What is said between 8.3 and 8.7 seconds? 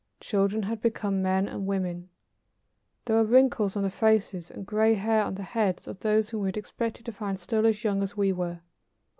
were.